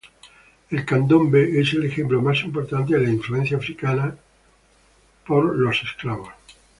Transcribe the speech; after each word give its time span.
El 0.71 0.83
candombe 0.83 1.59
es 1.61 1.73
el 1.75 1.85
ejemplo 1.85 2.23
más 2.23 2.41
importante 2.41 2.95
de 2.97 3.05
la 3.05 3.11
influencia 3.11 3.57
africana 3.57 4.17
por 5.27 5.55
esclavos. 5.75 6.29